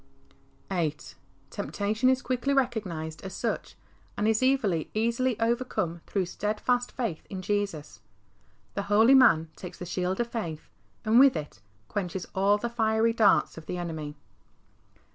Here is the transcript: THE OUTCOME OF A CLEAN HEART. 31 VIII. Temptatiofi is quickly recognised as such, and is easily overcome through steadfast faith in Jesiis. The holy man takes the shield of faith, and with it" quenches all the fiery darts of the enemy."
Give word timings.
THE 0.01 0.07
OUTCOME 0.07 0.33
OF 0.33 0.33
A 0.33 0.67
CLEAN 0.67 0.81
HEART. 0.81 1.03
31 1.51 1.51
VIII. 1.91 1.93
Temptatiofi 1.93 2.11
is 2.11 2.21
quickly 2.23 2.53
recognised 2.55 3.21
as 3.21 3.33
such, 3.35 3.75
and 4.17 4.27
is 4.27 4.41
easily 4.41 5.39
overcome 5.39 6.01
through 6.07 6.25
steadfast 6.25 6.91
faith 6.93 7.27
in 7.29 7.43
Jesiis. 7.43 7.99
The 8.73 8.81
holy 8.89 9.13
man 9.13 9.49
takes 9.55 9.77
the 9.77 9.85
shield 9.85 10.19
of 10.19 10.25
faith, 10.25 10.71
and 11.05 11.19
with 11.19 11.35
it" 11.35 11.59
quenches 11.87 12.25
all 12.33 12.57
the 12.57 12.67
fiery 12.67 13.13
darts 13.13 13.59
of 13.59 13.67
the 13.67 13.77
enemy." 13.77 14.15